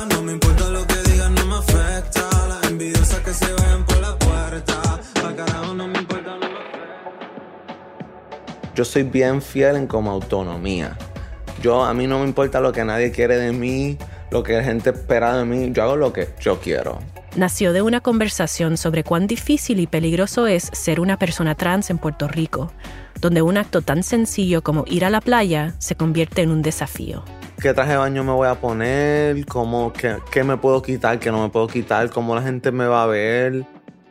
[0.08, 2.22] No me importa lo que digan, no me afecta.
[2.48, 4.80] Las envidiosas que se vayan por la puerta.
[5.20, 6.56] Pa' carajo, no me importa, no me
[8.74, 10.96] Yo soy bien fiel en como autonomía.
[11.60, 13.98] Yo, a mí no me importa lo que nadie quiere de mí,
[14.30, 15.70] lo que la gente espera de mí.
[15.72, 16.98] Yo hago lo que yo quiero.
[17.36, 21.98] Nació de una conversación sobre cuán difícil y peligroso es ser una persona trans en
[21.98, 22.72] Puerto Rico,
[23.20, 27.24] donde un acto tan sencillo como ir a la playa se convierte en un desafío.
[27.60, 29.44] ¿Qué traje de baño me voy a poner?
[29.46, 31.18] ¿Cómo, qué, ¿Qué me puedo quitar?
[31.18, 32.08] ¿Qué no me puedo quitar?
[32.10, 33.64] ¿Cómo la gente me va a ver?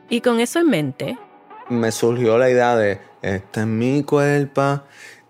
[0.10, 1.18] Y con eso en mente,
[1.70, 4.82] Me surgió la idea de, este es mi cuerpo.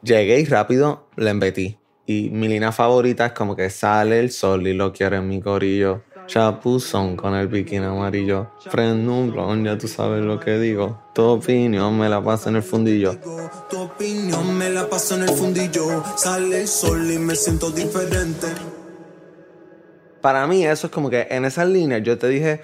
[0.02, 1.78] Llegué y rápido le embetí.
[2.08, 5.40] Y mi línea favorita es como que sale el sol y lo quiero en mi
[5.40, 6.02] corillo.
[6.28, 8.52] Chapuzón con el bikini amarillo.
[8.72, 11.02] Prendo un blon, ya tú sabes lo que digo.
[11.14, 13.18] Tu opinión me la pasa en el fundillo.
[13.70, 16.04] Tu opinión me la paso en el fundillo.
[16.16, 18.48] Sale el sol y me siento diferente.
[20.22, 22.62] Para mí eso es como que en esa línea yo te dije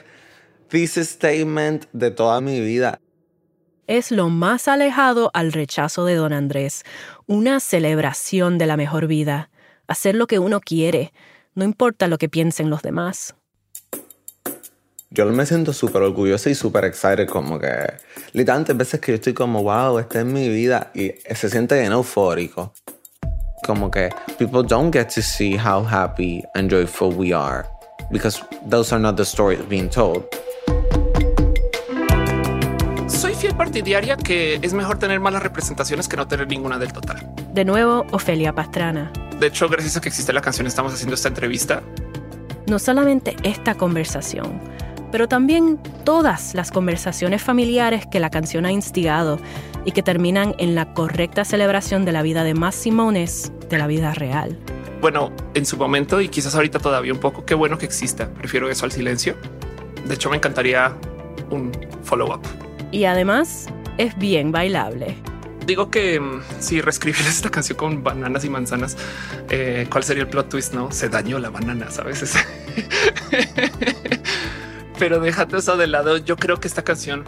[0.69, 3.01] thesis statement de toda mi vida.
[3.87, 6.83] es lo más alejado al rechazo de don Andrés,
[7.25, 9.49] una celebración de la mejor vida,
[9.87, 11.11] hacer lo que uno quiere,
[11.55, 13.35] no importa lo que piensen los demás.
[15.11, 17.93] Yo me siento súper orgulloso y súper excited, como que
[18.33, 21.91] literalmente veces que yo estoy como, wow, esta es mi vida y se siente bien
[21.91, 22.73] eufórico.
[23.65, 27.65] Como que people don't get to see how happy and joyful we are
[28.11, 30.25] because those are not the stories being told.
[33.07, 37.27] Soy fiel partidaria que es mejor tener malas representaciones que no tener ninguna del total.
[37.51, 39.11] De nuevo, Ofelia Pastrana.
[39.39, 41.81] De hecho, gracias a que existe la canción, estamos haciendo esta entrevista.
[42.67, 44.61] No solamente esta conversación,
[45.11, 49.39] pero también todas las conversaciones familiares que la canción ha instigado
[49.85, 53.87] y que terminan en la correcta celebración de la vida de más Simones de la
[53.87, 54.57] vida real.
[55.01, 58.29] Bueno, en su momento y quizás ahorita todavía un poco, qué bueno que exista.
[58.29, 59.35] Prefiero eso al silencio.
[60.05, 60.93] De hecho, me encantaría
[61.49, 61.71] un
[62.03, 62.41] follow up.
[62.91, 65.15] Y además es bien bailable.
[65.65, 68.97] Digo que mm, si reescribieras esta canción con bananas y manzanas,
[69.49, 70.73] eh, ¿cuál sería el plot twist?
[70.73, 72.23] No se dañó la banana, sabes?
[74.99, 76.17] pero déjate eso de lado.
[76.17, 77.23] Yo creo que esta canción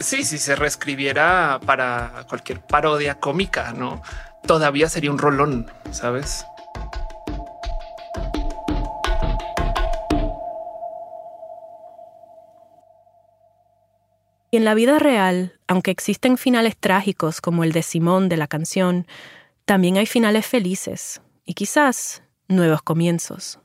[0.00, 4.02] sí, si se reescribiera para cualquier parodia cómica, no
[4.46, 6.46] todavía sería un rolón, sabes?
[14.50, 18.46] Y en la vida real, aunque existen finales trágicos como el de Simón de la
[18.46, 19.06] canción,
[19.66, 23.60] también hay finales felices y quizás nuevos comienzos.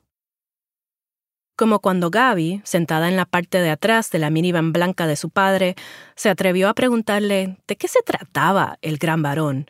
[1.56, 5.30] Como cuando Gaby, sentada en la parte de atrás de la minivan blanca de su
[5.30, 5.76] padre,
[6.16, 9.68] se atrevió a preguntarle de qué se trataba el gran varón,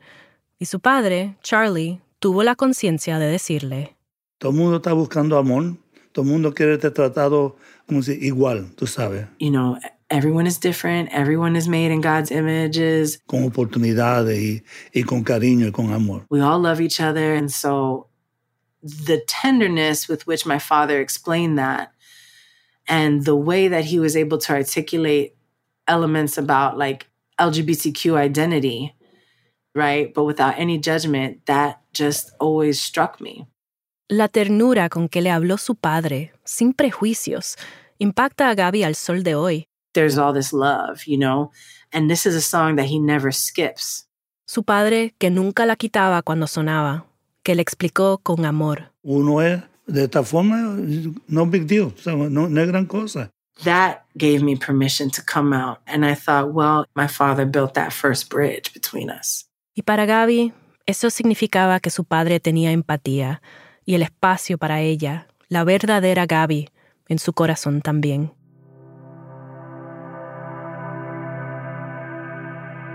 [0.60, 3.98] y su padre, Charlie, tuvo la conciencia de decirle,
[4.38, 5.76] Todo el mundo está buscando amor,
[6.14, 9.78] todo el mundo quiere ser tratado como si igual, tú sabes, You know,
[10.10, 13.20] everyone is different, everyone is made in God's images.
[13.26, 14.64] con oportunidades y,
[14.94, 16.26] y con cariño y con amor.
[16.30, 17.36] We all love each other.
[17.36, 18.08] And so
[18.84, 21.94] the tenderness with which my father explained that
[22.88, 25.36] and the way that he was able to articulate
[25.88, 27.08] elements about like
[27.40, 28.94] LGBTQ identity,
[29.74, 30.14] right?
[30.14, 33.48] But without any judgment, that just always struck me.
[34.10, 37.58] La ternura con que le habló su padre, sin prejuicios,
[38.00, 39.66] impacta a Gaby al sol de hoy.
[39.94, 41.52] There's all this love, you know?
[41.94, 44.08] And this is a song that he never skips.
[44.46, 47.06] Su padre, que nunca la quitaba cuando sonaba,
[47.44, 48.91] que le explicó con amor.
[49.04, 50.78] Uno es de esta forma,
[51.28, 53.30] no big deal, o sea, no, no es gran cosa.
[53.64, 55.80] That gave me permission to come out.
[55.86, 59.46] And I thought, well, my father built that first bridge between us.
[59.76, 60.54] Y para Gaby,
[60.86, 63.41] eso significaba que su padre tenía empatía
[63.86, 66.70] y el espacio para ella, la verdadera Gaby,
[67.08, 68.32] en su corazón también.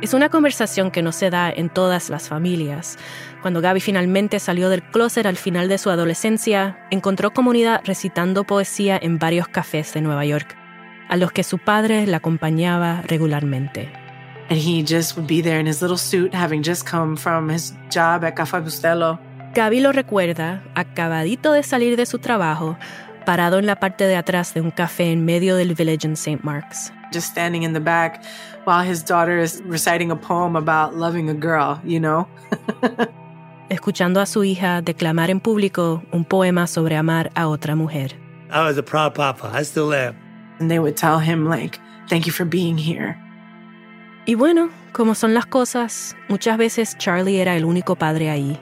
[0.01, 2.97] Es una conversación que no se da en todas las familias.
[3.43, 8.97] Cuando Gaby finalmente salió del closet al final de su adolescencia, encontró comunidad recitando poesía
[9.01, 10.57] en varios cafés de Nueva York,
[11.09, 13.91] a los que su padre la acompañaba regularmente.
[14.51, 17.75] And he just would be there in his little suit, having just come from his
[17.91, 19.19] job at Café Bustelo.
[19.53, 22.79] Gaby lo recuerda, acabadito de salir de su trabajo,
[23.29, 26.43] parado en la parte de atrás de un café en medio del village en St.
[26.45, 26.91] Mark's.
[27.13, 28.25] just standing in the back
[28.65, 32.27] while his daughter is reciting a poem about loving a girl, you know?
[33.69, 38.17] escuchando a su hija declamar en público un poema sobre amar a otra mujer.
[38.51, 40.15] I was a proud papa, I still am.
[40.59, 43.15] And they would tell him, like, thank you for being here.
[44.25, 48.59] Y bueno, como son las cosas, muchas veces Charlie era el único padre ahí.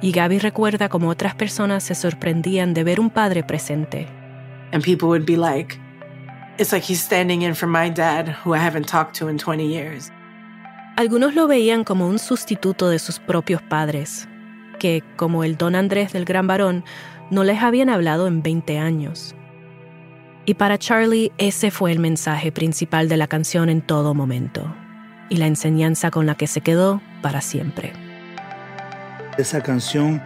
[0.00, 4.06] Y Gaby recuerda cómo otras personas se sorprendían de ver un padre presente.
[4.72, 5.76] And people would be like,
[6.58, 9.66] it's like he's standing in for my dad, who I haven't talked to in 20
[9.66, 10.12] years.
[10.96, 14.28] Algunos lo veían como un sustituto de sus propios padres,
[14.78, 16.84] que, como el don Andrés del gran varón,
[17.30, 19.34] no les habían hablado en 20 años.
[20.44, 24.74] Y para Charlie ese fue el mensaje principal de la canción en todo momento,
[25.28, 28.07] y la enseñanza con la que se quedó para siempre.
[29.38, 30.20] Esa canción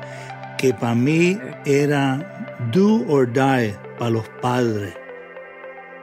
[0.59, 4.95] que para mí era do or die para los padres,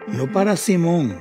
[0.07, 1.19] no para Simón.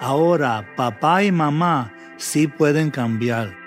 [0.00, 3.63] Ahora, papá y mamá sí pueden cambiar.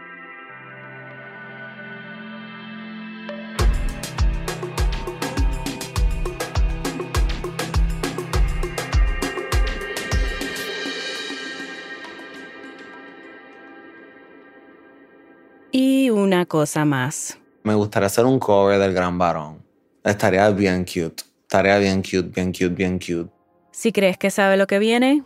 [16.27, 17.39] Una cosa más.
[17.63, 19.63] Me gustaría hacer un cover del Gran Varón.
[20.03, 21.23] Estaría bien cute.
[21.43, 23.31] Estaría bien cute, bien cute, bien cute.
[23.71, 25.23] Si crees que sabe lo que viene,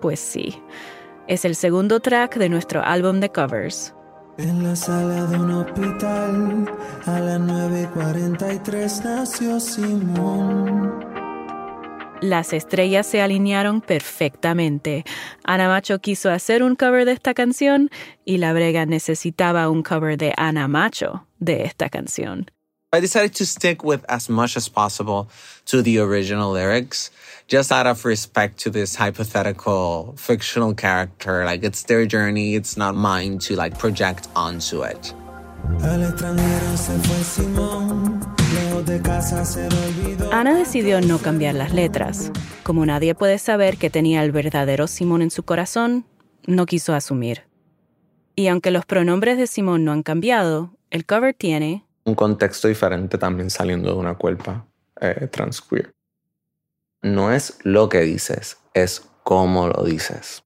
[0.00, 0.62] pues sí.
[1.26, 3.92] Es el segundo track de nuestro álbum de covers.
[4.38, 6.66] En la sala de un hospital,
[7.06, 11.19] a las 9.43 nació Simón.
[12.20, 15.04] Las estrellas se alinearon perfectamente.
[15.44, 17.90] Ana Macho quiso hacer un cover de esta canción
[18.26, 22.50] y La Brega necesitaba un cover de Ana Macho de esta canción.
[22.92, 25.28] I decided to stick with as much as possible
[25.66, 27.12] to the original lyrics,
[27.46, 31.44] just out of respect to this hypothetical fictional character.
[31.44, 35.14] Like it's their journey, it's not mine to like project onto it.
[40.32, 42.30] Ana decidió no cambiar las letras.
[42.62, 46.04] Como nadie puede saber que tenía el verdadero Simón en su corazón,
[46.46, 47.44] no quiso asumir.
[48.36, 53.18] Y aunque los pronombres de Simón no han cambiado, el cover tiene Un contexto diferente
[53.18, 54.66] también saliendo de una cuerpa
[55.00, 55.92] eh, transqueer.
[57.02, 60.42] No es lo que dices, es cómo lo dices.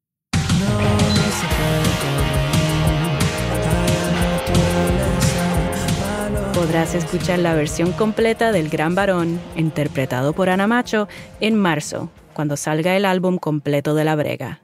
[6.64, 11.08] Podrás escuchar la versión completa del Gran Varón, interpretado por Ana Macho,
[11.40, 14.62] en marzo, cuando salga el álbum completo de La Brega.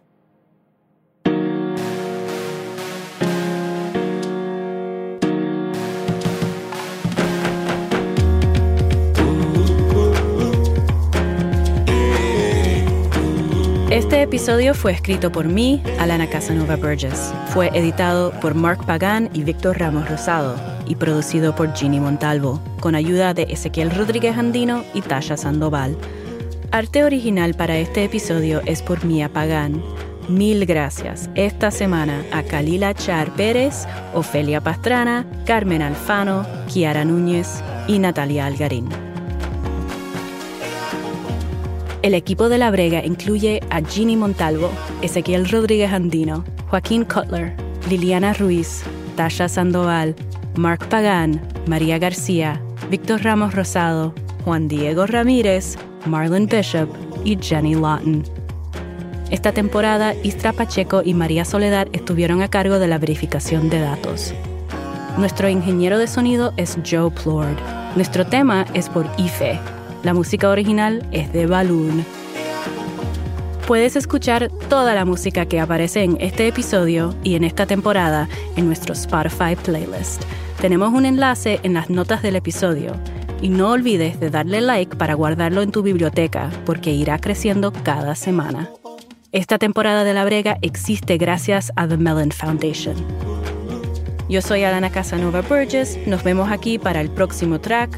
[13.90, 17.34] Este episodio fue escrito por mí, Alana Casanova Burgess.
[17.48, 22.96] Fue editado por Mark Pagan y Víctor Ramos Rosado y producido por Ginny Montalvo, con
[22.96, 25.96] ayuda de Ezequiel Rodríguez Andino y Tasha Sandoval.
[26.72, 29.80] Arte original para este episodio es por Mía Pagán.
[30.28, 38.00] Mil gracias esta semana a Kalila Char Pérez, Ofelia Pastrana, Carmen Alfano, Kiara Núñez y
[38.00, 38.88] Natalia Algarín.
[42.02, 44.72] El equipo de La Brega incluye a Ginny Montalvo,
[45.02, 47.54] Ezequiel Rodríguez Andino, Joaquín Cutler,
[47.88, 48.82] Liliana Ruiz,
[49.16, 50.16] Tasha Sandoval,
[50.56, 55.76] Mark Pagán, María García, Víctor Ramos Rosado, Juan Diego Ramírez,
[56.06, 56.88] Marlon Bishop
[57.24, 58.24] y Jenny Lawton.
[59.30, 64.34] Esta temporada, Istra Pacheco y María Soledad estuvieron a cargo de la verificación de datos.
[65.18, 67.56] Nuestro ingeniero de sonido es Joe Plord.
[67.94, 69.58] Nuestro tema es por IFE.
[70.02, 72.04] La música original es de Balloon.
[73.70, 78.66] Puedes escuchar toda la música que aparece en este episodio y en esta temporada en
[78.66, 80.24] nuestro Spotify playlist.
[80.60, 82.96] Tenemos un enlace en las notas del episodio.
[83.40, 88.16] Y no olvides de darle like para guardarlo en tu biblioteca, porque irá creciendo cada
[88.16, 88.68] semana.
[89.30, 92.96] Esta temporada de La Brega existe gracias a The Mellon Foundation.
[94.28, 95.96] Yo soy Alana Casanova Burgess.
[96.08, 97.96] Nos vemos aquí para el próximo track,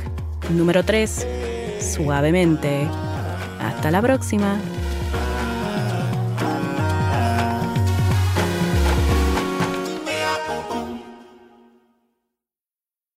[0.50, 1.26] número 3,
[1.80, 2.86] suavemente.
[3.58, 4.58] Hasta la próxima.